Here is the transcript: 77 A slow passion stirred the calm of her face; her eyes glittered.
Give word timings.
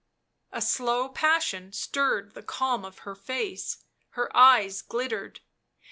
77 0.51 0.57
A 0.57 0.61
slow 0.67 1.09
passion 1.09 1.71
stirred 1.71 2.33
the 2.33 2.41
calm 2.41 2.83
of 2.83 2.99
her 3.05 3.13
face; 3.13 3.83
her 4.17 4.35
eyes 4.35 4.81
glittered. 4.81 5.41